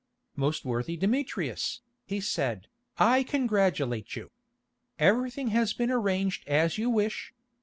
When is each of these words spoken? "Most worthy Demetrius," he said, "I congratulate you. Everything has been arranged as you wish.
"Most 0.35 0.65
worthy 0.65 0.97
Demetrius," 0.97 1.81
he 2.07 2.19
said, 2.19 2.65
"I 2.97 3.21
congratulate 3.21 4.15
you. 4.15 4.31
Everything 4.97 5.49
has 5.49 5.73
been 5.73 5.91
arranged 5.91 6.43
as 6.47 6.79
you 6.79 6.89
wish. 6.89 7.35